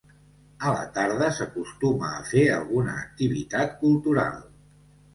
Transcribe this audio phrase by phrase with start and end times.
[0.69, 4.47] A la tarda, s'acostuma a fer alguna activitat cultural.